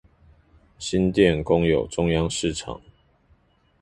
[0.79, 2.81] 新店公有中央市場